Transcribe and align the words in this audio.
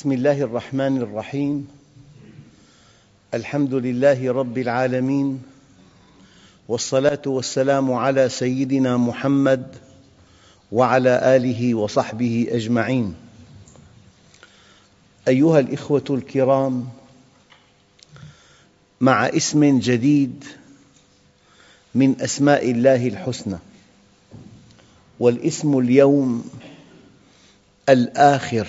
بسم 0.00 0.12
الله 0.12 0.40
الرحمن 0.42 0.96
الرحيم. 0.96 1.68
الحمد 3.34 3.74
لله 3.74 4.32
رب 4.32 4.58
العالمين. 4.58 5.42
والصلاة 6.68 7.22
والسلام 7.26 7.92
على 7.92 8.28
سيدنا 8.28 8.96
محمد 8.96 9.76
وعلى 10.72 11.36
آله 11.36 11.74
وصحبه 11.74 12.46
أجمعين. 12.50 13.14
أيها 15.28 15.58
الإخوة 15.58 16.04
الكرام 16.10 16.88
مع 19.00 19.26
اسم 19.26 19.78
جديد 19.78 20.44
من 21.94 22.20
أسماء 22.20 22.70
الله 22.70 23.08
الحسنى 23.08 23.58
والاسم 25.18 25.78
اليوم 25.78 26.50
الآخر. 27.88 28.68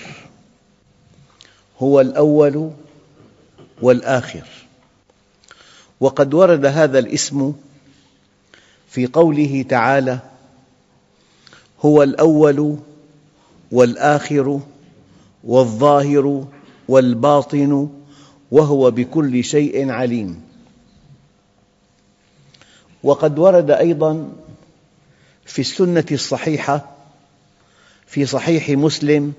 هو 1.82 2.00
الأول 2.00 2.70
والآخر. 3.82 4.48
وقد 6.00 6.34
ورد 6.34 6.66
هذا 6.66 6.98
الاسم 6.98 7.52
في 8.88 9.06
قوله 9.06 9.64
تعالى 9.68 10.18
هو 11.84 12.02
الأول 12.02 12.78
والآخر 13.72 14.60
والظاهر 15.44 16.46
والباطن 16.88 17.88
وهو 18.50 18.90
بكل 18.90 19.44
شيء 19.44 19.90
عليم. 19.90 20.42
وقد 23.02 23.38
ورد 23.38 23.70
أيضا 23.70 24.32
في 25.44 25.58
السنة 25.58 26.06
الصحيحة 26.12 26.96
في 28.06 28.26
صحيح 28.26 28.70
مسلم 28.70 29.32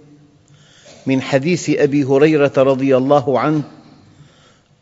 من 1.05 1.21
حديث 1.21 1.69
أبي 1.69 2.03
هريرة 2.03 2.53
رضي 2.57 2.97
الله 2.97 3.39
عنه 3.39 3.63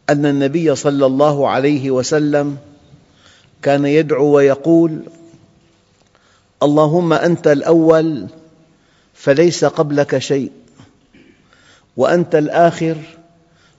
أن 0.10 0.26
النبي 0.26 0.76
صلى 0.76 1.06
الله 1.06 1.50
عليه 1.50 1.92
وسلم 1.92 2.58
كان 3.62 3.86
يدعو 3.86 4.26
ويقول 4.26 5.02
اللهم 6.64 7.14
أنت 7.14 7.48
الأول 7.48 8.28
فليس 9.14 9.66
قبلك 9.66 10.18
شيء 10.18 10.52
وأنت 11.98 12.36
الآخر 12.36 12.98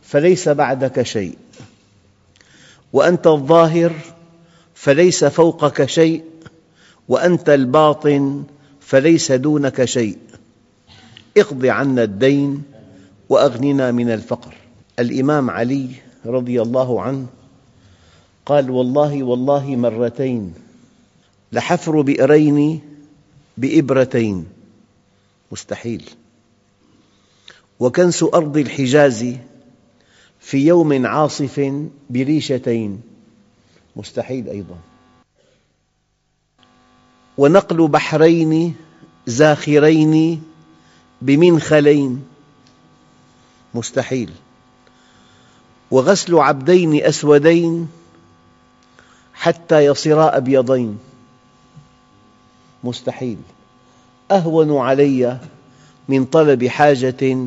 فليس 0.02 0.48
بعدك 0.48 1.02
شيء 1.02 1.38
وأنت 2.92 3.26
الظاهر 3.26 3.92
فليس 4.74 5.24
فوقك 5.24 5.86
شيء 5.86 6.24
وأنت 7.08 7.48
الباطن 7.50 8.44
فليس 8.80 9.32
دونك 9.32 9.84
شيء. 9.84 10.18
اقض 11.36 11.66
عنا 11.66 12.02
الدين 12.02 12.62
وأغننا 13.28 13.90
من 13.90 14.10
الفقر. 14.10 14.54
الإمام 14.98 15.50
علي 15.50 15.88
رضي 16.26 16.62
الله 16.62 17.02
عنه 17.02 17.26
قال 18.46 18.70
والله 18.70 19.22
والله 19.22 19.76
مرتين 19.76 20.54
لحفر 21.52 22.00
بئرين 22.00 22.80
بإبرتين. 23.58 24.46
مستحيل. 25.52 26.04
وكنس 27.80 28.22
أرض 28.22 28.56
الحجاز 28.56 29.36
في 30.40 30.66
يوم 30.66 31.06
عاصف 31.06 31.72
بريشتين. 32.10 33.00
مستحيل 33.96 34.48
أيضا. 34.48 34.78
ونقل 37.38 37.88
بحرين 37.88 38.74
زاخرين 39.26 40.42
بمنخلين. 41.22 42.24
مستحيل. 43.74 44.30
وغسل 45.90 46.34
عبدين 46.34 47.04
أسودين 47.04 47.88
حتى 49.34 49.84
يصيرا 49.84 50.36
أبيضين. 50.36 50.98
مستحيل. 52.84 53.38
أهون 54.30 54.76
علي 54.78 55.38
من 56.08 56.24
طلب 56.24 56.66
حاجة 56.66 57.38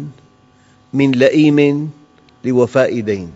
من 0.93 1.11
لئيم 1.11 1.91
لوفاء 2.45 2.99
دين. 2.99 3.31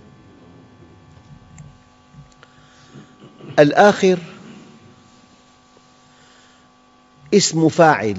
الآخر 3.59 4.19
اسم 7.33 7.69
فاعل. 7.69 8.17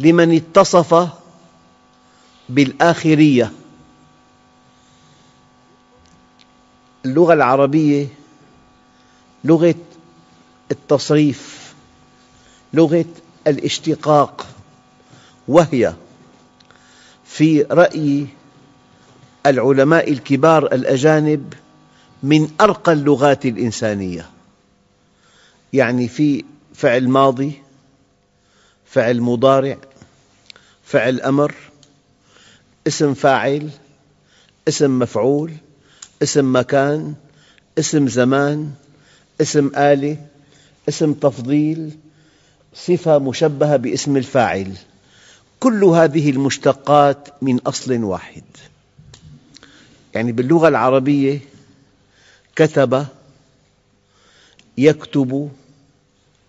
لمن 0.00 0.36
اتصف 0.36 1.08
بالآخرية. 2.48 3.52
اللغة 7.04 7.32
العربية 7.32 8.08
لغة 9.44 9.74
التصريف 10.70 11.74
لغة 12.74 13.04
الاشتقاق 13.46 14.46
وهي 15.48 15.94
في 17.24 17.62
رأي 17.62 18.26
العلماء 19.46 20.12
الكبار 20.12 20.66
الأجانب 20.66 21.54
من 22.22 22.48
أرقى 22.60 22.92
اللغات 22.92 23.46
الإنسانية. 23.46 24.30
يعني 25.72 26.08
في 26.08 26.44
فعل 26.74 27.08
ماضي 27.08 27.62
فعل 28.84 29.20
مضارع 29.20 29.76
فعل 30.86 31.20
أمر 31.20 31.54
اسم 32.86 33.14
فاعل 33.14 33.70
اسم 34.68 34.98
مفعول 34.98 35.52
اسم 36.22 36.56
مكان 36.56 37.14
اسم 37.78 38.08
زمان 38.08 38.72
اسم 39.40 39.70
آلة 39.76 40.16
اسم 40.88 41.12
تفضيل 41.12 41.90
صفة 42.74 43.18
مشبهة 43.18 43.76
باسم 43.76 44.16
الفاعل. 44.16 44.72
كل 45.60 45.84
هذه 45.84 46.30
المشتقات 46.30 47.28
من 47.42 47.58
أصل 47.58 48.02
واحد. 48.04 48.44
يعني 50.14 50.32
باللغة 50.32 50.68
العربية 50.68 51.40
كتب 52.56 53.06
يكتب 54.78 55.50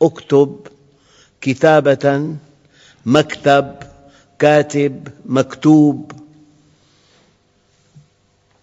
اكتب 0.02 0.68
كتابة 1.42 2.36
مكتب 3.06 3.75
كاتب 4.40 5.08
مكتوب. 5.25 6.12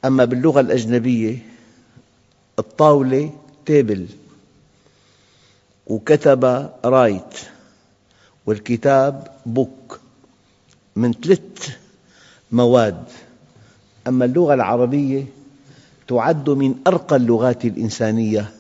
أما 0.04 0.24
باللغة 0.24 0.60
الأجنبية 0.60 1.38
الطاولة 2.58 3.32
table 3.66 4.06
وكتب 5.86 6.70
write. 6.84 7.38
والكتاب 8.46 9.28
book. 9.46 10.00
من 10.96 11.12
ثلاث 11.12 11.76
مواد. 12.52 13.04
أما 14.08 14.24
اللغة 14.24 14.54
العربية 14.54 15.26
تعد 16.08 16.50
من 16.50 16.74
أرقى 16.86 17.16
اللغات 17.16 17.64
الإنسانية 17.64 18.50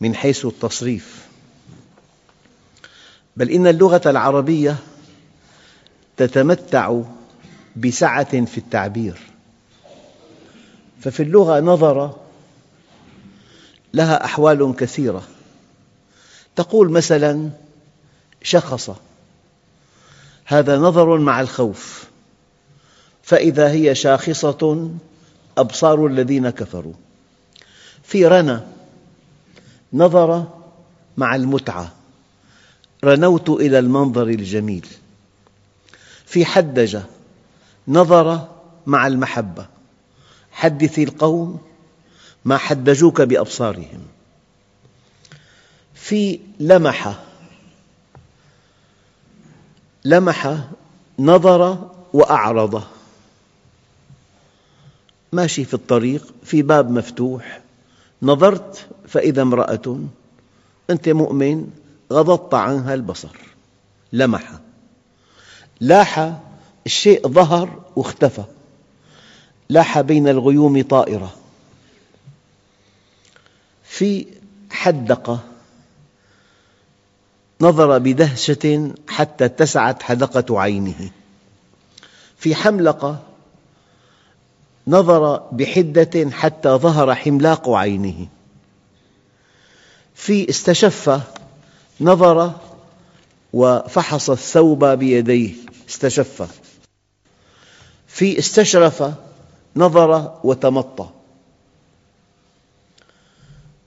من 0.00 0.14
حيث 0.14 0.46
التصريف. 0.46 1.26
بل 3.36 3.50
إن 3.50 3.66
اللغة 3.66 4.02
العربية 4.06 4.76
تتمتع 6.20 7.00
بسعة 7.76 8.44
في 8.44 8.58
التعبير. 8.58 9.18
ففي 11.00 11.22
اللغة 11.22 11.60
نظر 11.60 12.16
لها 13.94 14.24
أحوال 14.24 14.74
كثيرة. 14.76 15.22
تقول 16.56 16.90
مثلاً 16.90 17.50
شخص 18.42 18.90
هذا 20.44 20.78
نظر 20.78 21.18
مع 21.18 21.40
الخوف 21.40 22.04
فإذا 23.22 23.70
هي 23.70 23.94
شاخصة 23.94 24.90
أبصار 25.58 26.06
الذين 26.06 26.50
كفروا. 26.50 26.94
في 28.02 28.26
رنا 28.26 28.66
نظر 29.92 30.44
مع 31.16 31.34
المتعة. 31.36 31.92
رنوت 33.04 33.50
إلى 33.50 33.78
المنظر 33.78 34.28
الجميل. 34.28 34.86
في 36.30 36.44
حدج 36.44 36.98
نظر 37.88 38.48
مع 38.86 39.06
المحبة. 39.06 39.66
حدث 40.52 40.98
القوم 40.98 41.60
ما 42.44 42.56
حدجوك 42.56 43.22
بأبصارهم. 43.22 44.06
في 45.94 46.40
لمح 46.60 47.20
لمح 50.04 50.58
نظر 51.18 51.90
وأعرض. 52.12 52.84
ماشي 55.32 55.64
في 55.64 55.74
الطريق 55.74 56.34
في 56.44 56.62
باب 56.62 56.90
مفتوح. 56.90 57.60
نظرت 58.22 58.88
فإذا 59.08 59.42
امرأة 59.42 59.98
أنت 60.90 61.08
مؤمن 61.08 61.70
غضضت 62.12 62.54
عنها 62.54 62.94
البصر. 62.94 63.36
لمح. 64.12 64.69
لاح 65.80 66.38
الشيء 66.86 67.28
ظهر 67.28 67.82
واختفى. 67.96 68.42
لاح 69.68 70.00
بين 70.00 70.28
الغيوم 70.28 70.82
طائرة. 70.82 71.34
في 73.84 74.26
حدق 74.70 75.40
نظر 77.60 77.98
بدهشة 77.98 78.94
حتى 79.08 79.44
اتسعت 79.44 80.02
حدقة 80.02 80.60
عينه. 80.60 81.10
في 82.36 82.54
حملق 82.54 83.24
نظر 84.86 85.36
بحدة 85.36 86.30
حتى 86.30 86.68
ظهر 86.68 87.14
حملاق 87.14 87.68
عينه. 87.68 88.26
في 90.14 90.50
استشف 90.50 91.20
نظر 92.00 92.52
وفحص 93.52 94.30
الثوب 94.30 94.84
بيديه 94.84 95.54
استشف. 95.88 96.62
في 98.06 98.38
استشرف 98.38 99.14
نظر 99.76 100.38
وتمطى. 100.44 101.08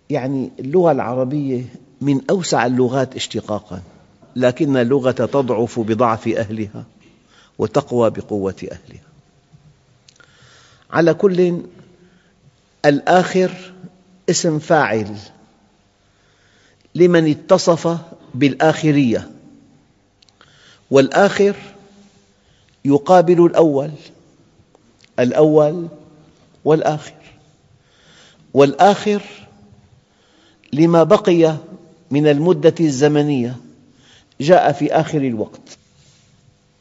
يعني 0.09 0.51
اللغة 0.59 0.91
العربية 0.91 1.65
من 2.01 2.21
أوسع 2.29 2.65
اللغات 2.65 3.15
اشتقاقاً 3.15 3.81
لكن 4.35 4.77
اللغة 4.77 5.11
تضعف 5.11 5.79
بضعف 5.79 6.27
أهلها 6.27 6.83
وتقوى 7.57 8.09
بقوة 8.09 8.55
أهلها. 8.71 9.03
على 10.91 11.13
كل 11.13 11.61
الآخر 12.85 13.73
اسم 14.29 14.59
فاعل 14.59 15.17
لمن 16.95 17.31
اتصف 17.31 17.97
بالآخرية. 18.33 19.31
والآخر 20.93 21.55
يقابل 22.85 23.45
الأول 23.45 23.91
الأول 25.19 25.87
والآخر. 26.65 27.13
والآخر 28.53 29.21
لما 30.73 31.03
بقي 31.03 31.55
من 32.11 32.27
المدة 32.27 32.75
الزمنية 32.79 33.57
جاء 34.41 34.71
في 34.71 34.93
آخر 34.93 35.17
الوقت. 35.17 35.77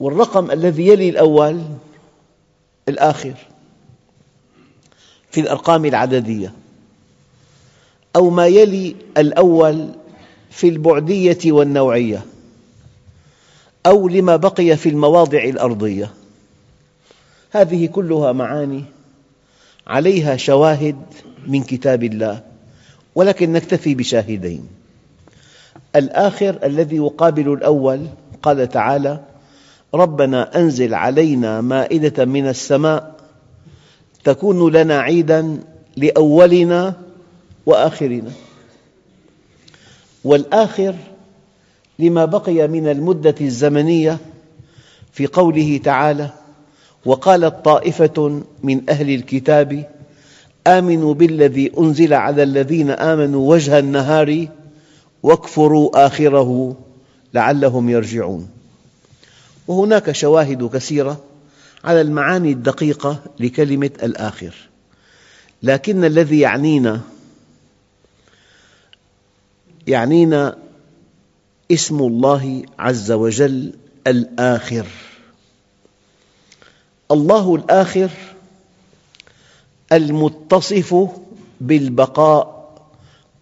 والرقم 0.01 0.51
الذي 0.51 0.87
يلي 0.87 1.09
الأول 1.09 1.63
الآخر 2.89 3.35
في 5.31 5.41
الأرقام 5.41 5.85
العددية. 5.85 6.53
أو 8.17 8.31
ما 8.31 8.47
يلي 8.47 8.97
الأول 9.17 9.89
في 10.51 10.69
البعدية 10.69 11.53
والنوعية. 11.53 12.32
أو 13.87 14.09
لما 14.09 14.37
بقي 14.37 14.77
في 14.77 14.89
المواضع 14.89 15.45
الأرضية. 15.45 16.11
هذه 17.51 17.87
كلها 17.87 18.33
معاني 18.33 18.85
عليها 19.87 20.37
شواهد 20.37 20.97
من 21.47 21.63
كتاب 21.63 22.05
الله 22.05 22.41
ولكن 23.15 23.53
نكتفي 23.53 23.95
بشاهدين. 23.95 24.69
الآخر 25.97 26.59
الذي 26.65 26.97
يقابل 26.97 27.53
الأول 27.53 28.07
قال 28.43 28.69
تعالى 28.69 29.21
ربنا 29.95 30.57
أنزل 30.57 30.95
علينا 30.95 31.61
مائدة 31.61 32.25
من 32.25 32.49
السماء 32.49 33.17
تكون 34.25 34.73
لنا 34.73 35.01
عيداً 35.01 35.59
لأولنا 35.97 36.95
وآخرنا. 37.67 38.31
والآخر 40.25 40.95
لما 41.99 42.25
بقي 42.25 42.69
من 42.69 42.89
المدة 42.89 43.35
الزمنية 43.41 44.19
في 45.13 45.27
قوله 45.27 45.81
تعالى 45.85 46.31
وقالت 47.05 47.65
طائفة 47.65 48.43
من 48.63 48.91
أهل 48.91 49.15
الكتاب 49.15 49.91
آمنوا 50.67 51.15
بالذي 51.15 51.73
أنزل 51.79 52.15
على 52.15 52.43
الذين 52.43 52.91
آمنوا 52.91 53.51
وجه 53.51 53.79
النهار 53.79 54.49
واكفروا 55.23 56.07
آخره 56.07 56.77
لعلهم 57.35 57.91
يرجعون. 57.91 58.49
وهناك 59.69 60.13
شواهد 60.13 60.65
كثيرة 60.65 61.21
على 61.85 62.01
المعاني 62.01 62.53
الدقيقة 62.53 63.23
لكلمة 63.41 63.91
الآخر. 64.03 64.55
لكن 65.63 66.05
الذي 66.05 66.41
يعنينا 66.41 67.01
يعنينا 69.87 70.57
اسم 71.73 72.01
الله 72.01 72.63
عز 72.79 73.13
وجل 73.13 73.73
الآخر. 74.07 74.87
الله 77.11 77.55
الآخر 77.55 78.11
المتصف 79.93 81.09
بالبقاء 81.61 82.73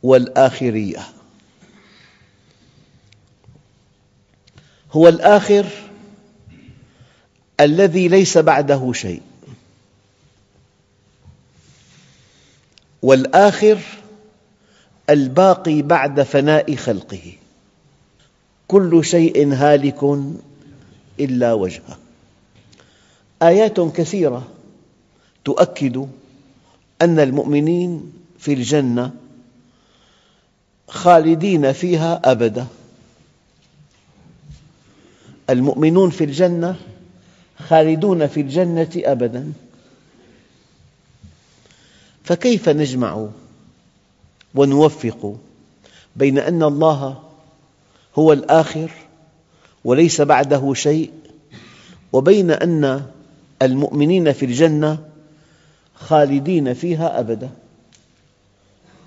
والآخرية. 0.02 1.02
هو 4.92 5.08
الآخر 5.08 5.66
الذي 7.60 8.08
ليس 8.08 8.38
بعده 8.38 8.92
شيء. 8.92 9.22
والآخر 13.02 13.78
الباقي 15.10 15.82
بعد 15.82 16.22
فناء 16.22 16.76
خلقه. 16.76 17.32
كل 18.70 19.04
شيء 19.04 19.52
هالك 19.52 20.04
إلا 21.20 21.52
وجهه. 21.52 21.98
آيات 23.42 23.80
كثيرة 23.80 24.48
تؤكد 25.44 26.08
أن 27.02 27.18
المؤمنين 27.18 28.12
في 28.38 28.52
الجنة 28.52 29.10
خالدين 30.88 31.72
فيها 31.72 32.20
أبدا. 32.24 32.66
المؤمنون 35.50 36.10
في 36.10 36.24
الجنة 36.24 36.76
خالدون 37.58 38.26
في 38.26 38.40
الجنة 38.40 38.90
أبدا. 38.96 39.52
فكيف 42.24 42.68
نجمع 42.68 43.28
ونوفق 44.54 45.36
بين 46.16 46.38
أن 46.38 46.62
الله 46.62 47.29
هو 48.14 48.32
الآخر 48.32 48.90
وليس 49.84 50.20
بعده 50.20 50.74
شيء 50.74 51.10
وبين 52.12 52.50
أن 52.50 53.02
المؤمنين 53.62 54.32
في 54.32 54.46
الجنة 54.46 54.98
خالدين 55.94 56.74
فيها 56.74 57.20
أبدا. 57.20 57.50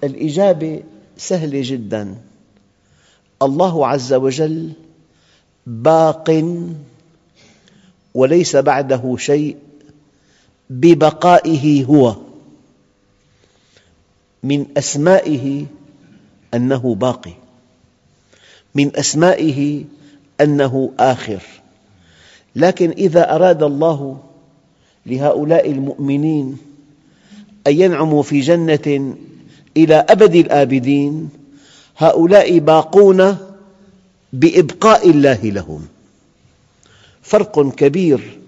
الإجابة 0.03 0.83
سهلة 1.17 1.61
جدا. 1.63 2.15
الله 3.41 3.87
عز 3.87 4.13
وجل 4.13 4.71
باق 5.67 6.45
وليس 8.13 8.55
بعده 8.55 9.15
شيء 9.17 9.57
ببقائه 10.69 11.85
هو 11.85 12.15
من 14.43 14.65
أسمائه 14.77 15.65
أنه 16.53 16.95
باقي. 16.95 17.42
من 18.75 18.95
أسمائه 18.95 19.83
أنه 20.41 20.91
آخر. 20.99 21.41
لكن 22.55 22.89
إذا 22.89 23.35
أراد 23.35 23.63
الله 23.63 24.17
لهؤلاء 25.05 25.71
المؤمنين 25.71 26.57
أن 27.67 27.81
ينعموا 27.81 28.23
في 28.23 28.39
جنة 28.39 29.15
إلى 29.77 30.05
أبد 30.09 30.35
الآبدين 30.35 31.29
هؤلاء 31.97 32.59
باقون 32.59 33.37
بإبقاء 34.33 35.09
الله 35.09 35.41
لهم. 35.43 35.87
فرق 37.21 37.75
كبير 37.75 38.39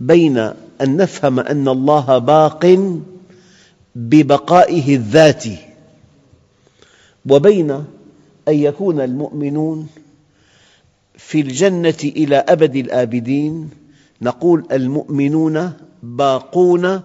بين 0.00 0.38
أن 0.80 0.96
نفهم 0.96 1.40
أن 1.40 1.68
الله 1.68 2.18
باق 2.18 2.92
ببقائه 3.94 4.96
الذاتي 4.96 5.58
وبين 7.28 7.84
أن 8.50 8.54
يكون 8.54 9.00
المؤمنون 9.00 9.88
في 11.14 11.40
الجنة 11.40 11.98
إلى 12.04 12.36
أبد 12.36 12.76
الآبدين. 12.76 13.70
نقول 14.22 14.66
المؤمنون 14.72 15.72
باقون 16.02 17.02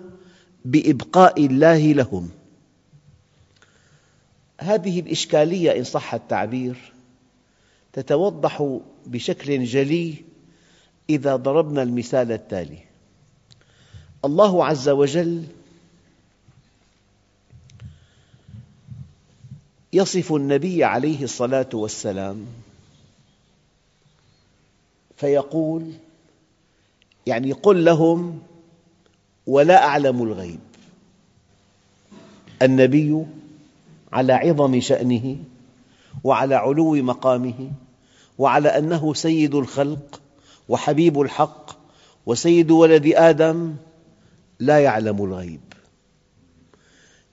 بإبقاء 0.65 1.45
الله 1.45 1.91
لهم. 1.91 2.29
هذه 4.61 4.99
الإشكالية 4.99 5.77
إن 5.77 5.83
صح 5.83 6.13
التعبير 6.13 6.93
تتوضح 7.93 8.79
بشكل 9.05 9.63
جلي 9.63 10.15
إذا 11.09 11.35
ضربنا 11.35 11.83
المثال 11.83 12.31
التالي. 12.31 12.79
الله 14.25 14.65
عز 14.65 14.89
وجل 14.89 15.43
يصف 19.95 20.33
النبي 20.33 20.83
عليه 20.83 21.23
الصلاة 21.23 21.69
والسلام. 21.73 22.45
فيقول 25.17 25.91
يعني 27.25 27.51
قل 27.51 27.85
لهم 27.85 28.39
ولا 29.47 29.83
أعلم 29.85 30.23
الغيب. 30.23 30.59
النبي 32.61 33.25
على 34.13 34.33
عظم 34.33 34.79
شأنه 34.79 35.37
وعلى 36.23 36.55
علو 36.55 36.95
مقامه 36.95 37.71
وعلى 38.37 38.69
أنه 38.69 39.13
سيد 39.13 39.55
الخلق 39.55 40.21
وحبيب 40.69 41.21
الحق 41.21 41.71
وسيد 42.25 42.71
ولد 42.71 43.13
آدم 43.15 43.75
لا 44.59 44.79
يعلم 44.79 45.25
الغيب. 45.25 45.61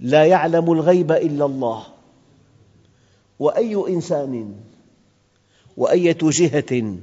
لا 0.00 0.24
يعلم 0.24 0.72
الغيب 0.72 1.12
إلا 1.12 1.44
الله. 1.44 1.86
وأي 3.42 3.74
إنسان 3.88 4.54
وأية 5.76 6.18
جهة 6.22 6.96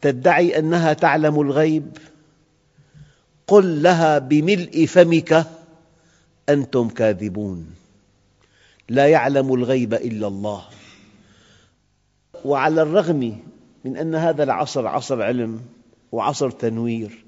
تدعي 0.00 0.58
أنها 0.58 0.92
تعلم 0.92 1.40
الغيب 1.40 1.98
قل 3.46 3.82
لها 3.82 4.18
بملء 4.18 4.86
فمك 4.86 5.46
أنتم 6.48 6.88
كاذبون. 6.88 7.66
لا 8.88 9.06
يعلم 9.06 9.54
الغيب 9.54 9.94
إلا 9.94 10.26
الله. 10.26 10.64
وعلى 12.44 12.82
الرغم 12.82 13.38
من 13.84 13.96
أن 13.96 14.14
هذا 14.14 14.42
العصر 14.42 14.86
عصر 14.86 15.22
علم 15.22 15.60
وعصر 16.12 16.50
تنوير 16.50 17.24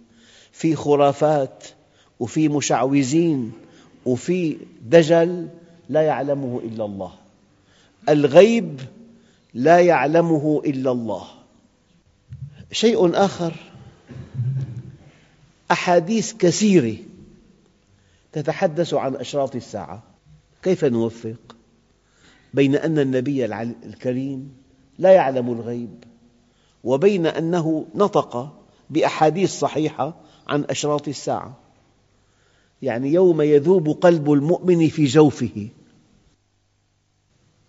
في 0.53 0.75
خرافات 0.75 1.65
وفي 2.21 2.49
مشعوذين 2.49 3.53
وفي 4.07 4.57
دجل 4.83 5.49
لا 5.89 6.03
يعلمه 6.03 6.61
إلا 6.65 6.85
الله. 6.85 7.28
الغيب 8.09 8.81
لا 9.55 9.81
يعلمه 9.81 10.63
إلا 10.67 10.91
الله. 10.91 11.25
شيء 12.73 13.25
آخر 13.25 13.55
أحاديث 15.71 16.33
كثيرة 16.33 16.97
تتحدث 18.33 18.95
عن 18.95 19.17
أشراط 19.17 19.57
الساعة. 19.57 20.03
كيف 20.63 20.85
نوفق 20.85 21.57
بين 22.55 22.77
أن 22.77 22.99
النبي 22.99 23.45
الكريم 23.85 24.53
لا 24.99 25.11
يعلم 25.13 25.53
الغيب 25.53 26.05
وبين 26.85 27.27
أنه 27.27 27.87
نطق 27.95 28.59
بأحاديث 28.91 29.51
صحيحة 29.51 30.17
عن 30.49 30.65
أشراط 30.65 31.09
الساعة؟ 31.09 31.59
يعني 32.83 33.13
يوم 33.13 33.43
يذوب 33.43 33.89
قلب 33.89 34.33
المؤمن 34.33 34.89
في 34.89 35.05
جوفه. 35.05 35.69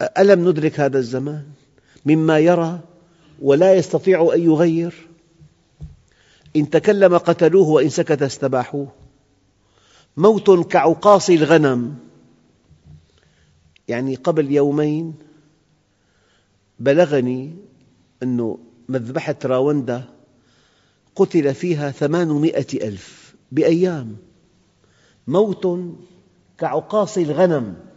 ألم 0.01 0.49
ندرك 0.49 0.79
هذا 0.79 0.97
الزمان؟ 0.97 1.43
مما 2.05 2.39
يرى 2.39 2.79
ولا 3.41 3.73
يستطيع 3.73 4.31
أن 4.33 4.41
يغير. 4.41 4.93
إن 6.55 6.69
تكلم 6.69 7.17
قتلوه 7.17 7.69
وإن 7.69 7.89
سكت 7.89 8.21
استباحوه. 8.21 8.91
موت 10.17 10.51
كعقاص 10.71 11.29
الغنم. 11.29 11.95
يعني 13.87 14.15
قبل 14.15 14.51
يومين 14.51 15.13
بلغني 16.79 17.55
أن 18.23 18.57
مذبحة 18.89 19.35
راوندا 19.45 20.03
قتل 21.15 21.53
فيها 21.53 21.91
ثمانمائة 21.91 22.87
ألف 22.87 23.35
بأيام. 23.51 24.17
موت 25.27 25.67
كعقاص 26.57 27.17
الغنم. 27.17 27.88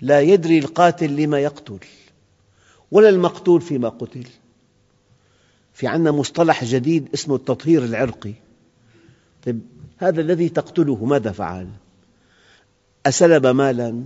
لا 0.00 0.20
يدري 0.20 0.58
القاتل 0.58 1.16
لما 1.16 1.40
يقتل 1.40 1.78
ولا 2.90 3.08
المقتول 3.08 3.60
فيما 3.60 3.88
قتل. 3.88 4.26
في 5.72 5.86
عندنا 5.86 6.10
مصطلح 6.10 6.64
جديد 6.64 7.08
اسمه 7.14 7.36
التطهير 7.36 7.84
العرقي. 7.84 8.34
طيب 9.46 9.60
هذا 9.98 10.20
الذي 10.20 10.48
تقتله 10.48 11.04
ماذا 11.04 11.32
فعل؟ 11.32 11.68
أسلب 13.06 13.46
مالا 13.46 14.04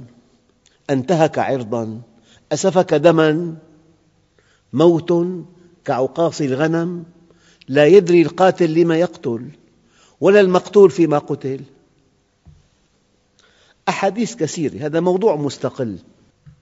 أنتهك 0.90 1.38
عرضا 1.38 2.00
أسفك 2.52 2.94
دما 2.94 3.56
موت 4.72 5.12
كعقاص 5.84 6.40
الغنم 6.40 7.04
لا 7.68 7.86
يدري 7.86 8.22
القاتل 8.22 8.74
لما 8.74 8.96
يقتل 8.96 9.48
ولا 10.20 10.40
المقتول 10.40 10.90
فيما 10.90 11.18
قتل. 11.18 11.60
أحاديث 13.88 14.34
كثيرة. 14.34 14.86
هذا 14.86 15.00
موضوع 15.00 15.36
مستقل. 15.36 15.98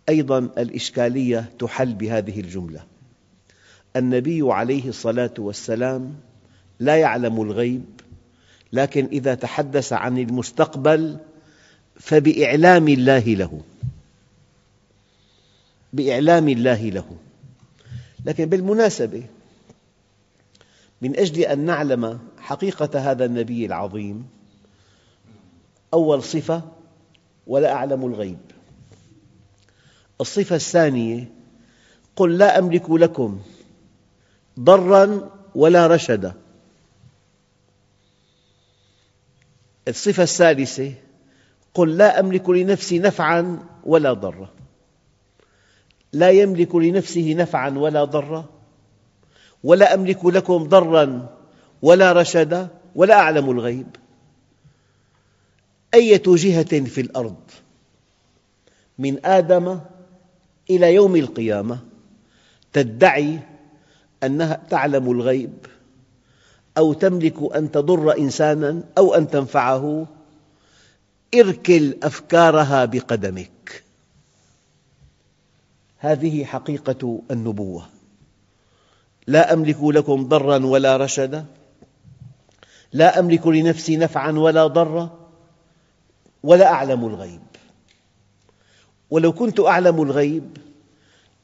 أيضا 0.08 0.38
الإشكالية 0.38 1.50
تحل 1.58 1.94
بهذه 1.94 2.40
الجملة. 2.40 2.84
النبي 3.96 4.42
عليه 4.42 4.88
الصلاة 4.88 5.34
والسلام 5.38 6.14
لا 6.80 6.96
يعلم 6.96 7.42
الغيب 7.42 7.84
لكن 8.72 9.04
إذا 9.12 9.34
تحدث 9.34 9.92
عن 9.92 10.18
المستقبل 10.18 11.18
فبإعلام 11.96 12.88
الله 12.88 13.18
له. 13.18 13.60
بإعلام 15.92 16.48
الله 16.48 16.90
له. 16.90 17.16
لكن 18.24 18.46
بالمناسبة 18.46 19.22
من 21.02 21.16
أجل 21.16 21.40
أن 21.42 21.58
نعلم 21.58 22.18
حقيقة 22.38 23.10
هذا 23.10 23.24
النبي 23.24 23.66
العظيم 23.66 24.26
أول 25.94 26.22
صفة 26.22 26.62
ولا 27.50 27.72
أعلم 27.72 28.06
الغيب. 28.06 28.38
الصفة 30.20 30.56
الثانية 30.56 31.32
قل 32.16 32.38
لا 32.38 32.58
أملك 32.58 32.90
لكم 32.90 33.40
ضرا 34.60 35.30
ولا 35.54 35.86
رشدا. 35.86 36.34
الصفة 39.88 40.22
الثالثة 40.22 40.92
قل 41.74 41.96
لا 41.96 42.20
أملك 42.20 42.50
لنفسي 42.50 42.98
نفعا 42.98 43.58
ولا 43.84 44.12
ضرا. 44.12 44.48
لا 46.12 46.30
يملك 46.30 46.74
لنفسه 46.74 47.34
نفعا 47.34 47.70
ولا 47.70 48.04
ضرا 48.04 48.44
ولا 49.64 49.94
أملك 49.94 50.24
لكم 50.24 50.64
ضرا 50.64 51.36
ولا 51.82 52.12
رشدا 52.12 52.68
ولا 52.94 53.14
أعلم 53.14 53.50
الغيب. 53.50 53.99
أية 55.94 56.22
جهة 56.26 56.84
في 56.84 57.00
الأرض 57.00 57.36
من 58.98 59.26
آدم 59.26 59.80
إلى 60.70 60.94
يوم 60.94 61.16
القيامة 61.16 61.78
تدعي 62.72 63.38
أنها 64.22 64.62
تعلم 64.70 65.10
الغيب 65.10 65.66
أو 66.78 66.92
تملك 66.92 67.56
أن 67.56 67.70
تضر 67.70 68.18
إنسانا 68.18 68.82
أو 68.98 69.14
أن 69.14 69.28
تنفعه؟ 69.28 70.06
اركل 71.34 71.96
أفكارها 72.02 72.84
بقدمك. 72.84 73.84
هذه 75.98 76.44
حقيقة 76.44 77.22
النبوة. 77.30 77.86
لا 79.26 79.52
أملك 79.52 79.82
لكم 79.82 80.28
ضرا 80.28 80.66
ولا 80.66 80.96
رشدا. 80.96 81.44
لا 82.92 83.18
أملك 83.18 83.46
لنفسي 83.46 83.96
نفعا 83.96 84.32
ولا 84.32 84.66
ضرا. 84.66 85.19
ولا 86.42 86.66
أعلم 86.72 87.06
الغيب. 87.06 87.40
ولو 89.10 89.32
كنت 89.32 89.60
أعلم 89.60 90.02
الغيب 90.02 90.56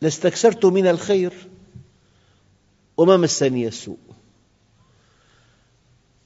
لاستكثرت 0.03 0.67
من 0.67 0.87
الخير 0.87 1.33
وما 2.97 3.17
مسني 3.17 3.69
السوء. 3.69 3.99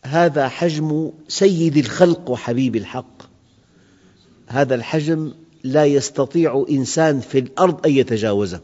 هذا 0.05 0.49
حجم 0.49 1.13
سيد 1.29 1.77
الخلق 1.77 2.31
وحبيب 2.31 2.77
الحق. 2.77 3.23
هذا 4.47 4.75
الحجم 4.75 5.35
لا 5.65 5.85
يستطيع 5.85 6.67
إنسان 6.71 7.21
في 7.21 7.39
الأرض 7.39 7.87
أن 7.87 7.93
يتجاوزه. 7.93 8.61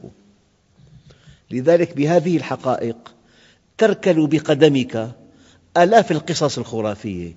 لذلك 1.50 1.96
بهذه 1.96 2.36
الحقائق 2.36 3.14
تركل 3.78 4.26
بقدمك 4.26 5.16
آلاف 5.76 6.12
القصص 6.12 6.58
الخرافية 6.58 7.36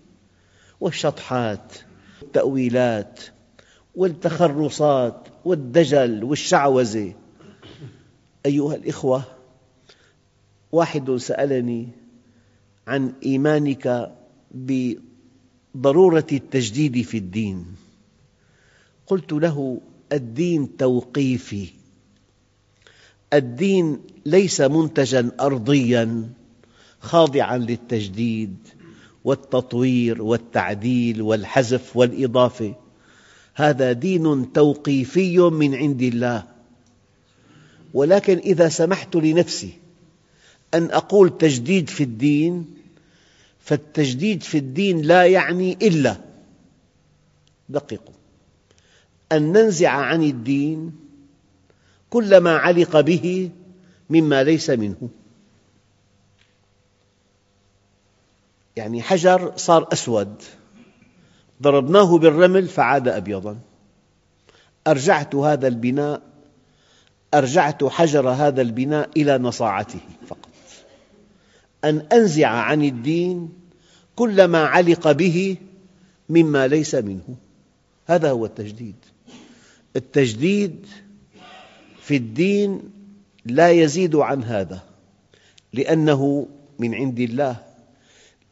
والشطحات 0.81 1.73
والتأويلات 2.21 3.19
والتخرصات 3.95 5.27
والدجل 5.45 6.23
والشعوذة. 6.23 7.13
أيها 8.45 8.75
الإخوة 8.75 9.23
واحد 10.71 11.15
سألني 11.15 11.88
عن 12.88 13.13
إيمانك 13.25 14.15
بضرورة 14.51 16.27
التجديد 16.31 17.01
في 17.01 17.17
الدين. 17.17 17.65
قلت 19.07 19.31
له 19.33 19.81
الدين 20.13 20.77
توقيفي. 20.77 21.69
الدين 23.33 24.01
ليس 24.25 24.61
منتجا 24.61 25.31
أرضيا 25.39 26.29
خاضعا 26.99 27.57
للتجديد. 27.57 28.57
والتطوير 29.23 30.21
والتعديل 30.21 31.21
والحذف 31.21 31.97
والإضافة. 31.97 32.75
هذا 33.55 33.91
دين 33.91 34.53
توقيفي 34.53 35.39
من 35.39 35.75
عند 35.75 36.01
الله. 36.01 36.43
ولكن 37.93 38.38
إذا 38.38 38.69
سمحت 38.69 39.15
لنفسي 39.15 39.73
أن 40.73 40.91
أقول 40.91 41.38
تجديد 41.38 41.89
في 41.89 42.03
الدين 42.03 42.65
فالتجديد 43.59 44.43
في 44.43 44.57
الدين 44.57 45.01
لا 45.01 45.25
يعني 45.25 45.77
إلا 45.81 46.17
دققوا 47.69 48.15
أن 49.31 49.51
ننزع 49.51 49.89
عن 49.89 50.23
الدين 50.23 50.91
كل 52.09 52.38
ما 52.38 52.57
علق 52.57 52.99
به 52.99 53.49
مما 54.09 54.43
ليس 54.43 54.69
منه. 54.69 55.09
يعني 58.79 59.01
حجر 59.01 59.53
صار 59.55 59.88
أسود. 59.93 60.41
ضربناه 61.62 62.17
بالرمل 62.17 62.67
فعاد 62.67 63.07
أبيضا. 63.07 63.59
أرجعت 64.88 65.36
هذا 65.36 65.67
البناء 65.67 66.21
أرجعت 67.33 67.83
حجر 67.83 68.29
هذا 68.29 68.62
البناء 68.62 69.09
إلى 69.17 69.38
نصاعته 69.38 70.00
فقط. 70.27 70.50
أن 71.83 71.98
أنزع 72.13 72.48
عن 72.48 72.83
الدين 72.83 73.50
كل 74.15 74.45
ما 74.45 74.65
علق 74.65 75.12
به 75.12 75.57
مما 76.29 76.67
ليس 76.67 76.95
منه. 76.95 77.36
هذا 78.05 78.31
هو 78.31 78.45
التجديد. 78.45 78.95
التجديد 79.95 80.86
في 82.01 82.15
الدين 82.15 82.81
لا 83.45 83.69
يزيد 83.69 84.15
عن 84.15 84.43
هذا 84.43 84.79
لأنه 85.74 86.48
من 86.79 86.95
عند 86.95 87.19
الله. 87.19 87.68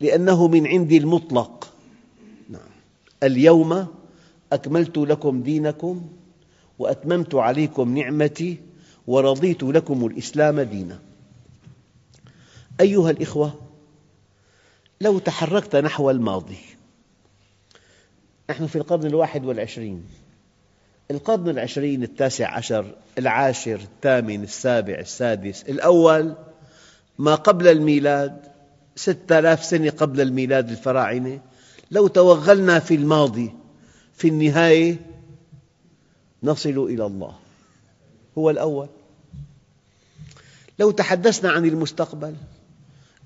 لأنه 0.01 0.47
من 0.47 0.67
عندي 0.67 0.97
المطلق. 0.97 1.73
نعم. 2.49 2.69
اليوم 3.23 3.87
أكملت 4.53 4.97
لكم 4.97 5.43
دينكم 5.43 6.09
وأتممت 6.79 7.35
عليكم 7.35 7.97
نعمتي 7.97 8.57
ورضيت 9.07 9.63
لكم 9.63 10.05
الإسلام 10.05 10.61
دينا. 10.61 10.99
أيها 12.81 13.11
الإخوة 13.11 13.53
لو 15.01 15.19
تحركت 15.19 15.75
نحو 15.75 16.09
الماضي 16.09 16.59
نحن 18.49 18.67
في 18.67 18.75
القرن 18.75 19.05
الواحد 19.05 19.45
والعشرين. 19.45 20.03
القرن 21.11 21.49
العشرين 21.49 22.03
التاسع 22.03 22.53
عشر 22.57 22.95
العاشر 23.17 23.75
الثامن 23.75 24.43
السابع 24.43 24.93
السادس 24.93 25.63
الأول 25.63 26.35
ما 27.17 27.35
قبل 27.35 27.67
الميلاد 27.67 28.56
ستة 28.97 29.39
آلاف 29.39 29.65
سنة 29.65 29.89
قبل 29.89 30.21
الميلاد 30.21 30.69
الفراعنة. 30.69 31.39
لو 31.91 32.07
توغلنا 32.07 32.79
في 32.79 32.95
الماضي 32.95 33.53
في 34.13 34.27
النهاية 34.27 34.99
نصل 36.43 36.69
إلى 36.69 37.05
الله. 37.05 37.35
هو 38.37 38.49
الأول. 38.49 38.87
لو 40.79 40.91
تحدثنا 40.91 41.51
عن 41.51 41.65
المستقبل 41.65 42.35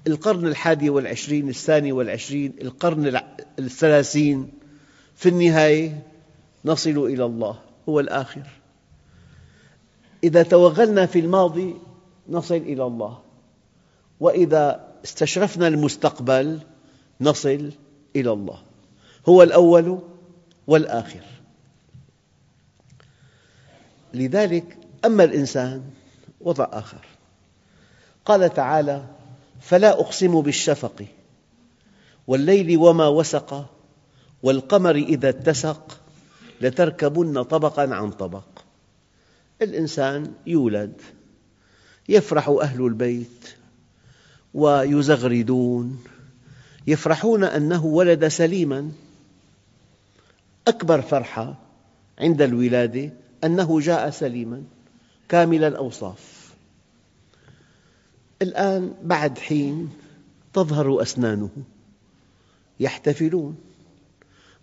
القرن 0.07 0.47
الحادي 0.47 0.89
والعشرين 0.89 1.49
الثاني 1.49 1.91
والعشرين 1.91 2.53
القرن 2.61 3.21
الثلاثين 3.59 4.51
في 5.15 5.29
النهاية 5.29 6.03
نصل 6.65 6.97
إلى 6.97 7.25
الله. 7.25 7.59
هو 7.89 7.99
الآخر. 7.99 8.43
إذا 10.23 10.43
توغلنا 10.43 11.05
في 11.05 11.19
الماضي 11.19 11.75
نصل 12.29 12.55
إلى 12.55 12.83
الله. 12.83 13.19
وإذا 14.19 14.90
استشرفنا 15.03 15.67
المستقبل 15.67 16.59
نصل 17.21 17.71
إلى 18.15 18.31
الله. 18.31 18.61
هو 19.29 19.43
الأول 19.43 19.99
والآخر. 20.67 21.23
لذلك 24.13 24.77
أما 25.05 25.23
الإنسان 25.23 25.83
وضع 26.41 26.67
آخر. 26.71 27.05
قال 28.25 28.53
تعالى 28.53 29.05
فلا 29.61 29.89
أقسم 29.89 30.41
بالشفق 30.41 31.05
والليل 32.27 32.77
وما 32.77 33.07
وسق 33.07 33.65
والقمر 34.43 34.95
إذا 34.95 35.29
اتسق 35.29 36.01
لتركبن 36.61 37.43
طبقا 37.43 37.95
عن 37.95 38.11
طبق. 38.11 38.43
الإنسان 39.61 40.33
يولد 40.47 41.01
يفرح 42.09 42.49
أهل 42.49 42.85
البيت 42.85 43.55
ويزغردون. 44.53 46.03
يفرحون 46.87 47.43
أنه 47.43 47.85
ولد 47.85 48.27
سليما. 48.27 48.91
أكبر 50.67 51.01
فرحة 51.01 51.59
عند 52.19 52.41
الولادة 52.41 53.13
أنه 53.43 53.79
جاء 53.79 54.09
سليما 54.09 54.63
كامل 55.29 55.63
الأوصاف. 55.63 56.53
الآن 58.41 58.93
بعد 59.03 59.37
حين 59.37 59.89
تظهر 60.53 61.01
أسنانه. 61.01 61.49
يحتفلون. 62.79 63.57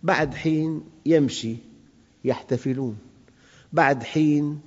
بعد 0.03 0.33
حين 0.33 0.83
يمشي 1.05 1.55
يحتفلون. 2.23 2.97
بعد 3.73 4.03
حين 4.03 4.61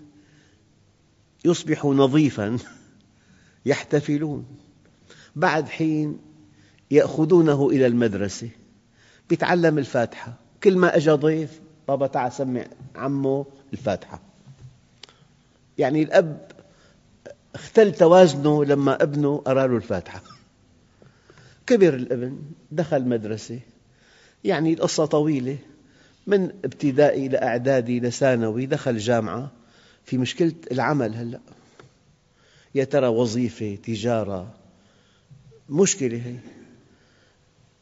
يصبح 1.45 1.85
نظيفا 1.85 2.59
يحتفلون. 3.67 4.47
بعد 5.37 5.69
حين 5.69 6.19
يأخذونه 6.91 7.69
إلى 7.69 7.87
المدرسة 7.87 8.49
يتعلم 9.31 9.79
الفاتحة. 9.79 10.35
كل 10.63 10.77
ما 10.77 10.97
أجا 10.97 11.15
ضيف 11.15 11.61
بابا 11.89 12.07
تعال 12.07 12.33
سمع 12.33 12.67
عمه 12.97 13.47
الفاتحة. 13.73 14.21
يعني 15.79 16.03
الأب 16.03 16.49
اختل 17.55 17.93
توازنه 17.93 18.65
لما 18.65 19.03
ابنه 19.03 19.43
أرى 19.47 19.69
له 19.69 19.77
الفاتحة. 19.77 20.23
كبر 21.67 21.95
الابن 21.95 22.39
دخل 22.71 23.09
مدرسة. 23.09 23.61
يعني 24.45 24.73
القصة 24.73 25.05
طويلة. 25.05 25.59
من 26.27 26.43
ابتدائي 26.65 27.29
لإعدادي 27.29 28.01
لثانوي 28.01 28.67
دخل 28.67 28.99
جامعة. 28.99 29.51
في 30.05 30.19
مشكلة 30.19 30.55
العمل 30.73 31.15
هلأ. 31.15 31.41
يا 32.75 32.85
ترى 32.85 33.07
وظيفة 33.07 33.79
تجارة 33.85 34.55
مشكلة 35.69 36.17
هي. 36.17 36.37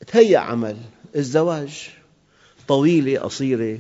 تهيأ 0.07 0.39
عمل. 0.39 0.77
الزواج 1.17 1.89
طويلة 2.69 3.21
قصيرة. 3.21 3.79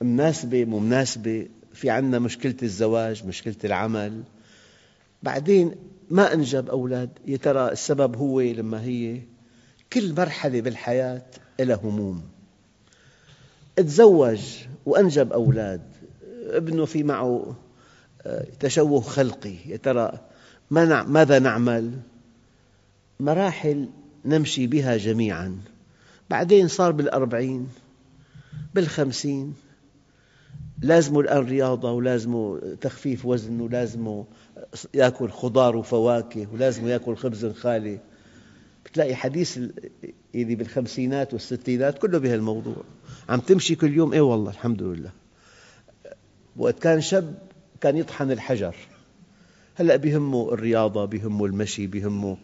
مناسبة 0.00 0.64
مو 0.64 0.78
مناسبة. 0.78 1.48
في 1.74 1.90
عندنا 1.90 2.18
مشكلة 2.18 2.56
الزواج 2.62 3.26
مشكلة 3.26 3.56
العمل. 3.64 4.22
بعدين 5.22 5.74
ما 6.10 6.34
أنجب 6.34 6.68
أولاد. 6.68 7.10
يا 7.26 7.36
ترى 7.36 7.72
السبب 7.72 8.16
هو 8.16 8.40
لما 8.40 8.82
هي 8.82 9.20
كل 9.92 10.14
مرحلة 10.14 10.60
بالحياة 10.60 11.22
لها 11.60 11.80
هموم. 11.82 12.22
تزوج 13.76 14.40
وأنجب 14.86 15.32
أولاد. 15.32 15.82
ابنه 16.46 16.84
في 16.84 17.02
معه 17.02 17.56
آه، 18.22 18.46
تشوه 18.60 19.00
خلقي. 19.00 19.54
يا 19.66 19.76
ترى 19.76 20.18
ماذا 20.70 21.38
نعمل؟ 21.38 21.92
مراحل 23.22 23.88
نمشي 24.24 24.66
بها 24.66 24.96
جميعا. 24.96 25.58
بعدين 26.30 26.68
صار 26.68 26.92
بالأربعين 26.92 27.68
بالخمسين. 28.74 29.54
لازمه 30.80 31.20
الآن 31.20 31.44
رياضة 31.44 31.92
ولازمه 31.92 32.60
تخفيف 32.80 33.26
وزن 33.26 33.60
ولازمه 33.60 34.24
يأكل 34.94 35.30
خضار 35.30 35.76
وفواكه 35.76 36.46
ولازمه 36.52 36.88
يأكل 36.88 37.16
خبز 37.16 37.46
خالي. 37.46 37.98
بتلاقي 38.84 39.14
حديث 39.14 39.58
اللي 40.34 40.54
بالخمسينات 40.54 41.32
والستينات 41.32 41.98
كله 41.98 42.18
بهالموضوع. 42.18 42.84
عم 43.28 43.40
تمشي 43.40 43.74
كل 43.74 43.96
يوم؟ 43.96 44.12
اي 44.12 44.20
والله 44.20 44.50
الحمد 44.50 44.82
لله. 44.82 45.10
وقت 46.56 46.78
كان 46.78 47.00
شاب 47.00 47.34
كان 47.80 47.96
يطحن 47.96 48.30
الحجر. 48.30 48.76
هلأ 49.74 49.96
بهمه 49.96 50.52
الرياضة 50.52 51.04
بهمه 51.04 51.46
المشي 51.46 51.86
بهمه 51.86 52.36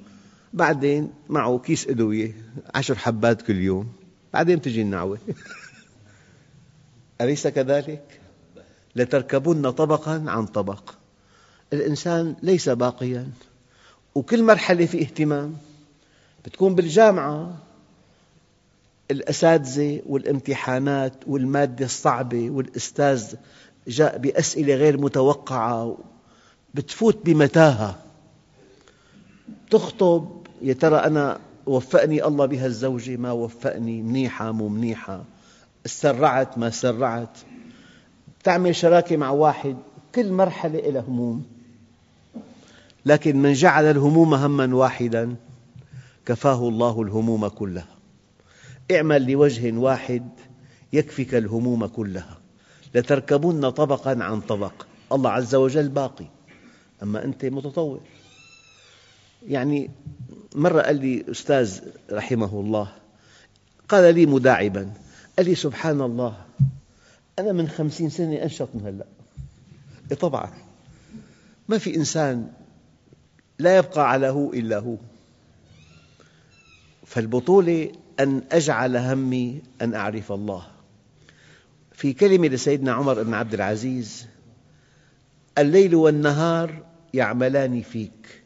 بعدين 0.53 1.13
معه 1.29 1.59
كيس 1.59 1.89
أدوية 1.89 2.33
عشر 2.75 2.95
حبات 2.95 3.43
كل 3.43 3.57
يوم. 3.57 3.93
بعدين 4.33 4.63
تجي 4.63 4.83
النعوة. 4.83 5.19
أليس 7.21 7.47
كذلك؟ 7.47 8.21
لتركبن 8.97 9.71
طبقا 9.71 10.25
عن 10.27 10.47
طبق. 10.47 10.95
الإنسان 11.73 12.37
ليس 12.43 12.69
باقيا. 12.69 13.29
وكل 14.15 14.43
مرحلة 14.43 14.87
في 14.87 15.01
اهتمام. 15.03 15.57
بتكون 16.45 16.75
بالجامعة. 16.75 17.59
الأساتذة 19.11 20.03
والامتحانات 20.07 21.15
والمادة 21.27 21.85
الصعبة 21.85 22.51
والأستاذ 22.51 23.35
جاء 23.89 24.19
بأسئلة 24.19 24.75
غير 24.75 25.01
متوقعة. 25.01 25.99
بتفوت 26.75 27.19
بمتاهة. 27.25 27.99
تخطب 29.71 30.38
يا 30.63 30.73
ترى 30.73 30.97
أنا 30.97 31.41
وفقني 31.67 32.25
الله 32.25 32.47
بهالزوجة 32.47 33.17
ما 33.17 33.33
وفقني 33.33 34.03
منيحة 34.03 34.53
مو 34.53 34.69
منيحة؟ 34.69 35.25
سرعت 35.87 36.59
ما 36.59 36.71
سرعت 36.71 37.39
تعمل 38.45 38.77
شراكة 38.77 39.17
مع 39.17 39.31
واحد 39.31 39.77
كل 40.15 40.33
مرحلة 40.33 40.81
لها 40.81 41.05
هموم. 41.09 41.47
لكن 43.07 43.37
من 43.37 43.53
جعل 43.53 43.85
الهموم 43.85 44.35
هما 44.35 44.75
واحدا 44.75 45.37
كفاه 46.27 46.69
الله 46.69 47.03
الهموم 47.03 47.49
كلها. 47.49 47.89
اعمل 48.91 49.31
لوجه 49.31 49.73
واحد 49.73 50.29
يكفك 50.93 51.35
الهموم 51.35 51.87
كلها. 51.87 52.39
لتركبن 52.95 53.71
طبقا 53.71 54.25
عن 54.25 54.41
طبق. 54.41 54.73
الله 55.13 55.31
عز 55.31 55.55
وجل 55.55 55.89
باقي. 55.89 56.27
أما 57.03 57.25
أنت 57.25 57.45
متطور. 57.45 58.01
يعني 59.47 59.91
مرة 60.55 60.83
قال 60.83 60.97
لي 61.01 61.25
أستاذ 61.31 61.81
رحمه 62.13 62.61
الله 62.61 62.93
قال 63.89 64.15
لي 64.15 64.27
مداعبا 64.27 64.93
قال 65.39 65.47
لي 65.47 65.55
سبحان 65.55 66.01
الله 66.01 66.37
أنا 67.39 67.53
من 67.53 67.69
خمسين 67.69 68.11
سنة 68.11 68.43
أنشط 68.43 68.69
من 68.75 68.87
هلأ. 68.87 69.07
إيه 70.11 70.17
طبعا 70.17 70.53
ما 71.69 71.79
في 71.79 71.97
إنسان 71.97 72.51
لا 73.59 73.77
يبقى 73.77 74.11
على 74.11 74.29
هو 74.29 74.53
إلا 74.53 74.79
هو. 74.79 74.97
فالبطولة 77.07 77.93
أن 78.21 78.43
أجعل 78.53 78.97
همي 78.97 79.61
أن 79.83 79.95
أعرف 79.95 80.33
الله. 80.33 80.67
في 81.93 82.13
كلمة 82.13 82.49
لسيدنا 82.49 82.93
عمر 82.93 83.23
بن 83.23 83.35
عبد 83.35 83.55
العزيز 83.55 84.27
الليل 85.59 85.95
والنهار 85.95 86.83
يعملان 87.15 87.83
فيك. 87.83 88.38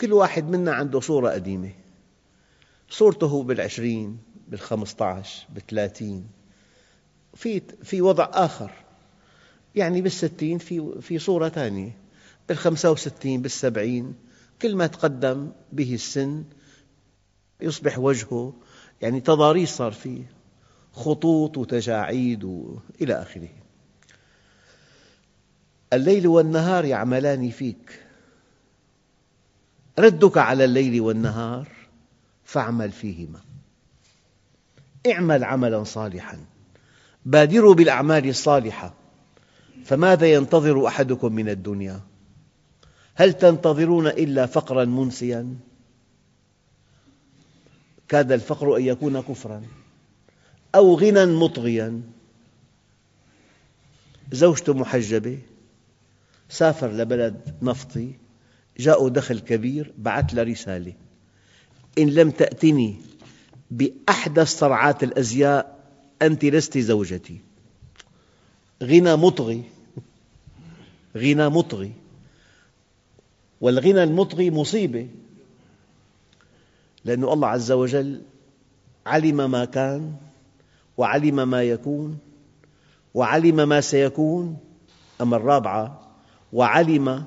كل 0.00 0.12
واحد 0.12 0.44
منا 0.44 0.72
عنده 0.72 1.00
صورة 1.00 1.30
قديمة. 1.30 1.72
صورته 2.90 3.42
بالعشرين 3.42 4.18
بالخمسة 4.48 5.04
عشر 5.04 5.46
بالثلاثين. 5.54 6.26
في, 7.34 7.62
في 7.82 8.02
وضع 8.02 8.28
آخر. 8.32 8.70
يعني 9.74 10.02
بالستين 10.02 10.58
في, 10.58 11.00
في 11.00 11.18
صورة 11.18 11.48
ثانية 11.48 11.96
بالخمسة 12.48 12.90
وستين 12.90 13.42
بالسبعين. 13.42 14.14
كل 14.62 14.76
ما 14.76 14.86
تقدم 14.86 15.50
به 15.72 15.94
السن 15.94 16.44
يصبح 17.60 17.98
وجهه. 17.98 18.52
يعني 19.02 19.20
تضاريس 19.20 19.70
صار 19.76 19.92
فيه. 19.92 20.22
خطوط 20.92 21.58
وتجاعيد 21.58 22.44
إلى 23.00 23.14
آخره. 23.22 23.48
الليل 25.92 26.26
والنهار 26.26 26.84
يعملان 26.84 27.50
فيك. 27.50 28.05
ردك 29.98 30.38
على 30.38 30.64
الليل 30.64 31.00
والنهار 31.00 31.68
فاعمل 32.44 32.92
فيهما. 32.92 33.40
اعمل 35.06 35.44
عملا 35.44 35.84
صالحا. 35.84 36.38
بادروا 37.24 37.74
بالأعمال 37.74 38.28
الصالحة. 38.28 38.94
فماذا 39.84 40.26
ينتظر 40.32 40.86
أحدكم 40.86 41.32
من 41.32 41.48
الدنيا؟ 41.48 42.00
هل 43.14 43.32
تنتظرون 43.32 44.06
إلا 44.06 44.46
فقرا 44.46 44.84
منسيا؟ 44.84 45.56
كاد 48.08 48.32
الفقر 48.32 48.76
أن 48.76 48.82
يكون 48.82 49.20
كفرا 49.20 49.62
أو 50.74 50.94
غنى 50.94 51.26
مطغيا. 51.26 52.02
زوجته 54.32 54.74
محجبة 54.74 55.38
سافر 56.48 56.92
لبلد 56.92 57.54
نفطي. 57.62 58.25
جاءه 58.78 59.08
دخل 59.08 59.38
كبير 59.38 59.92
بعث 59.98 60.34
له 60.34 60.42
رسالة. 60.42 60.92
إن 61.98 62.10
لم 62.10 62.30
تأتني 62.30 62.96
بأحدث 63.70 64.48
صرعات 64.48 65.02
الأزياء 65.02 65.78
أنت 66.22 66.44
لست 66.44 66.78
زوجتي. 66.78 67.40
غنى 68.82 69.16
مطغي. 69.16 69.62
غنى 71.16 71.48
مطغي. 71.48 71.92
والغنى 73.60 74.02
المطغي 74.02 74.50
مصيبة. 74.50 75.08
لأن 77.04 77.24
الله 77.24 77.48
عز 77.48 77.72
وجل 77.72 78.22
علم 79.06 79.50
ما 79.50 79.64
كان 79.64 80.16
وعلم 80.96 81.48
ما 81.48 81.62
يكون 81.62 82.18
وعلم 83.14 83.68
ما 83.68 83.80
سيكون 83.80 84.56
أما 85.20 85.36
الرابعة 85.36 86.00
وعلم 86.52 87.24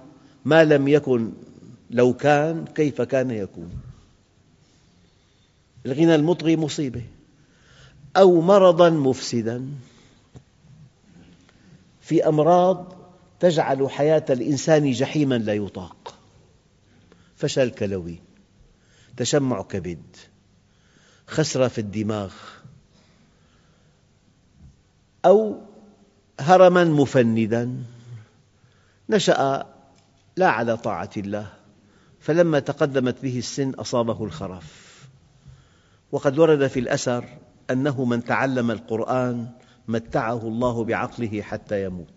ما 0.49 0.63
لم 0.65 0.87
يكن 0.87 1.31
لو 1.89 2.13
كان 2.13 2.65
كيف 2.65 3.01
كان 3.01 3.31
يكون. 3.31 3.71
الغنى 5.85 6.15
المطغي 6.15 6.57
مصيبة 6.57 7.03
أو 8.17 8.41
مرضا 8.41 8.89
مفسدا. 8.89 9.67
في 12.01 12.27
أمراض 12.27 12.95
تجعل 13.39 13.89
حياة 13.89 14.25
الإنسان 14.29 14.91
جحيما 14.91 15.35
لا 15.35 15.53
يطاق. 15.53 16.15
فشل 17.35 17.69
كلوي 17.69 18.19
تشمع 19.17 19.61
كبد 19.61 20.15
خسرة 21.27 21.67
في 21.67 21.81
الدماغ 21.81 22.33
أو 25.25 25.61
هرما 26.39 26.83
مفندا. 26.83 27.83
نشأ 29.09 29.78
لا 30.39 30.49
على 30.49 30.77
طاعة 30.77 31.09
الله. 31.17 31.47
فلما 32.19 32.59
تقدمت 32.59 33.21
به 33.23 33.37
السن 33.37 33.69
أصابه 33.69 34.23
الخرف 34.23 34.99
وقد 36.11 36.39
ورد 36.39 36.67
في 36.67 36.79
الأثر 36.79 37.25
أنه 37.71 38.05
من 38.05 38.23
تعلم 38.23 38.71
القرآن 38.71 39.47
متعه 39.87 40.47
الله 40.47 40.83
بعقله 40.83 41.41
حتى 41.41 41.83
يموت. 41.83 42.13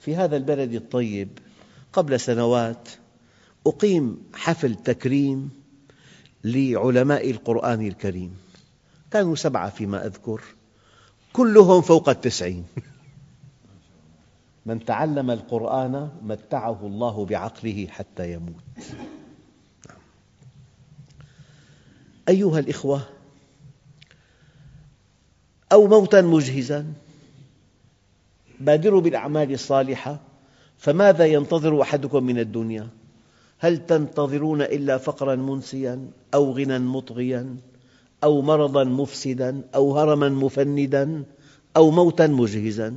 في 0.00 0.16
هذا 0.16 0.36
البلد 0.36 0.74
الطيب 0.74 1.28
قبل 1.92 2.20
سنوات 2.20 2.88
أقيم 3.66 4.22
حفل 4.34 4.74
تكريم 4.74 5.50
لعلماء 6.44 7.30
القرآن 7.30 7.86
الكريم. 7.86 8.36
كانوا 9.10 9.34
سبعة 9.34 9.70
فيما 9.70 10.06
أذكر 10.06 10.40
كلهم 11.32 11.80
فوق 11.82 12.08
التسعين. 12.08 12.64
من 14.68 14.84
تعلم 14.84 15.30
القرآن 15.30 16.08
متعه 16.22 16.86
الله 16.86 17.24
بعقله 17.24 17.86
حتى 17.90 18.32
يموت. 18.32 18.64
أيها 22.28 22.58
الإخوة 22.58 23.00
أو 25.72 25.86
موتا 25.86 26.20
مجهزا 26.20 26.86
بادروا 28.60 29.00
بالأعمال 29.00 29.52
الصالحة 29.52 30.20
فماذا 30.78 31.26
ينتظر 31.26 31.82
أحدكم 31.82 32.24
من 32.24 32.38
الدنيا؟ 32.38 32.88
هل 33.58 33.86
تنتظرون 33.86 34.62
إلا 34.62 34.98
فقرا 34.98 35.36
منسيا 35.36 36.10
أو 36.34 36.52
غنى 36.52 36.78
مطغيا 36.78 37.56
أو 38.24 38.42
مرضا 38.42 38.84
مفسدا 38.84 39.62
أو 39.74 39.98
هرما 39.98 40.28
مفندا 40.28 41.24
أو 41.76 41.90
موتا 41.90 42.26
مجهزا؟ 42.26 42.94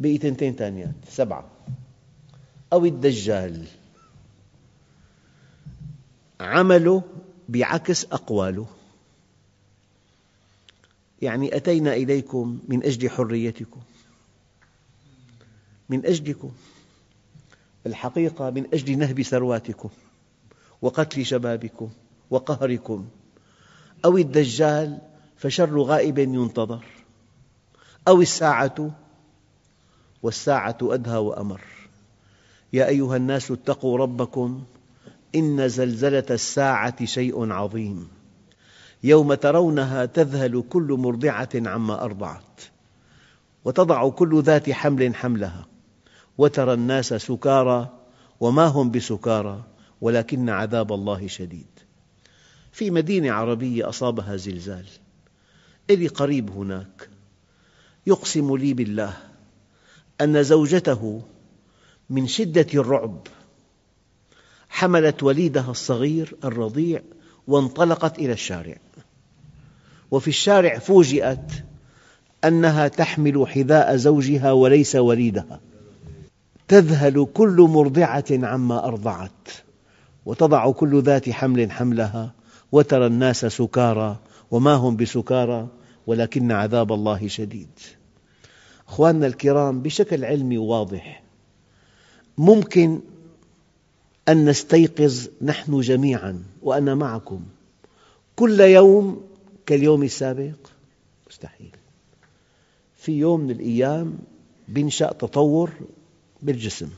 بقي 0.00 0.18
تنتين 0.18 0.54
ثانيات 0.54 0.94
سبعة. 1.08 1.44
أو 2.72 2.84
الدجال. 2.84 3.66
عمله 6.40 7.02
بعكس 7.48 8.04
أقواله. 8.04 8.66
يعني 11.22 11.56
أتينا 11.56 11.94
إليكم 11.94 12.58
من 12.68 12.84
أجل 12.84 13.10
حريتكم. 13.10 13.80
من 15.88 16.06
أجلكم. 16.06 16.52
الحقيقة 17.86 18.50
من 18.50 18.66
أجل 18.74 18.98
نهب 18.98 19.22
ثرواتكم 19.22 19.90
وقتل 20.82 21.26
شبابكم 21.26 21.90
وقهركم. 22.30 23.08
أو 24.04 24.16
الدجال 24.16 24.98
فشر 25.36 25.80
غائب 25.80 26.18
ينتظر. 26.18 26.84
أو 28.08 28.20
الساعة 28.20 28.90
والساعة 30.22 30.78
أدهى 30.82 31.18
وأمر. 31.18 31.60
يا 32.72 32.88
أيها 32.88 33.16
الناس 33.16 33.50
اتقوا 33.50 33.98
ربكم 33.98 34.64
إن 35.34 35.68
زلزلة 35.68 36.24
الساعة 36.30 37.04
شيء 37.04 37.52
عظيم. 37.52 38.08
يوم 39.04 39.34
ترونها 39.34 40.04
تذهل 40.04 40.64
كل 40.70 40.96
مرضعة 40.98 41.48
عما 41.54 42.04
أرضعت. 42.04 42.60
وتضع 43.64 44.08
كل 44.08 44.42
ذات 44.42 44.70
حمل 44.70 45.14
حملها. 45.14 45.66
وترى 46.38 46.72
الناس 46.72 47.14
سكارى 47.14 47.88
وما 48.40 48.66
هم 48.66 48.90
بسكارى 48.90 49.62
ولكن 50.00 50.48
عذاب 50.48 50.92
الله 50.92 51.26
شديد. 51.26 51.66
في 52.72 52.90
مدينة 52.90 53.32
عربية 53.32 53.88
أصابها 53.88 54.36
زلزال. 54.36 54.86
إلي 55.90 56.06
قريب 56.06 56.50
هناك. 56.50 57.08
يقسم 58.06 58.56
لي 58.56 58.74
بالله 58.74 59.16
أن 60.20 60.42
زوجته 60.42 61.22
من 62.10 62.26
شدة 62.26 62.66
الرعب 62.74 63.18
حملت 64.68 65.22
وليدها 65.22 65.70
الصغير 65.70 66.36
الرضيع 66.44 67.00
وانطلقت 67.46 68.18
إلى 68.18 68.32
الشارع. 68.32 68.76
وفي 70.10 70.28
الشارع 70.28 70.78
فوجئت 70.78 71.52
أنها 72.44 72.88
تحمل 72.88 73.48
حذاء 73.48 73.96
زوجها 73.96 74.52
وليس 74.52 74.96
وليدها. 74.96 75.60
تذهل 76.68 77.26
كل 77.34 77.60
مرضعة 77.70 78.24
عما 78.30 78.84
أرضعت 78.84 79.48
وتضع 80.26 80.70
كل 80.70 81.02
ذات 81.02 81.30
حمل 81.30 81.70
حملها 81.70 82.34
وترى 82.72 83.06
الناس 83.06 83.46
سكارى 83.46 84.16
وما 84.50 84.74
هم 84.74 84.96
بسكارى 84.96 85.68
ولكن 86.06 86.52
عذاب 86.52 86.92
الله 86.92 87.28
شديد. 87.28 87.68
أخواننا 88.88 89.26
الكرام 89.26 89.82
بشكل 89.82 90.24
علمي 90.24 90.58
واضح 90.58 91.22
ممكن 92.38 93.00
أن 94.28 94.44
نستيقظ 94.44 95.28
نحن 95.42 95.80
جميعاً 95.80 96.44
وأنا 96.62 96.94
معكم 96.94 97.40
كل 98.36 98.60
يوم 98.60 99.26
كاليوم 99.66 100.02
السابق؟ 100.02 100.56
مستحيل. 101.30 101.76
في 102.96 103.12
يوم 103.12 103.40
من 103.40 103.50
الأيام 103.50 104.18
ينشأ 104.76 105.12
تطور 105.12 105.70
بالجسم. 106.42 106.90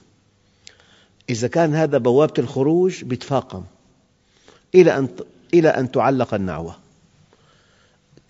إذا 1.30 1.48
كان 1.48 1.74
هذا 1.74 1.98
بوابة 1.98 2.34
الخروج 2.38 3.12
يتفاقم 3.12 3.64
إلى 5.54 5.68
أن 5.68 5.90
تعلق 5.92 6.34
النعوة. 6.34 6.76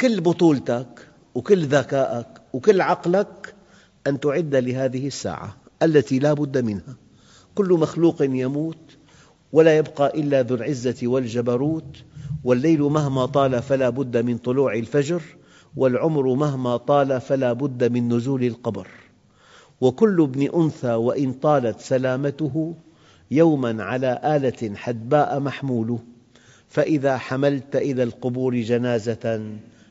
كل 0.01 0.21
بطولتك 0.21 1.08
وكل 1.39 1.67
ذكائك 1.67 2.27
وكل 2.53 2.81
عقلك 2.81 3.55
أن 4.07 4.21
تعد 4.21 4.55
لهذه 4.55 5.07
الساعة 5.07 5.57
التي 5.83 6.19
لا 6.19 6.33
بد 6.33 6.59
منها. 6.59 6.97
كل 7.55 7.73
مخلوق 7.73 8.17
يموت 8.23 8.97
ولا 9.53 9.77
يبقى 9.77 10.21
إلا 10.21 10.43
ذو 10.43 10.55
العزة 10.57 10.97
والجبروت 11.03 11.97
والليل 12.45 12.83
مهما 12.83 13.27
طال 13.27 13.63
فلا 13.63 13.91
بد 13.91 14.17
من 14.17 14.39
طلوع 14.39 14.75
الفجر 14.75 15.23
والعمر 15.77 16.35
مهما 16.35 16.77
طال 16.77 17.21
فلا 17.21 17.53
بد 17.53 17.93
من 17.93 18.09
نزول 18.13 18.45
القبر. 18.45 18.89
وكل 19.81 20.23
ابن 20.23 20.63
أنثى 20.63 20.95
وإن 20.95 21.33
طالت 21.33 21.81
سلامته 21.81 22.75
يوما 23.31 23.85
على 23.85 24.21
آلة 24.25 24.77
حدباء 24.77 25.41
محمول 25.41 25.99
فإذا 26.69 27.17
حملت 27.19 27.77
إلى 27.77 28.03
القبور 28.03 28.57
جنازة 28.61 29.41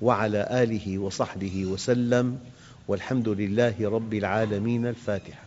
وعلى 0.00 0.48
آله 0.62 0.98
وصحبه 0.98 1.66
وسلم 1.66 2.38
والحمد 2.88 3.28
لله 3.28 3.74
رب 3.80 4.14
العالمين 4.14 4.86
الفاتحة 4.86 5.43